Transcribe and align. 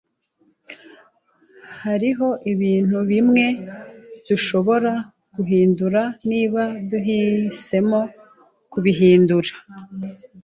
Hariho 1.83 2.27
ibintu 2.53 2.97
bimwe 3.11 3.45
dushobora 4.27 4.93
guhindura 5.35 6.01
niba 6.29 6.61
duhisemo 6.89 7.99
kubihindura. 8.71 9.51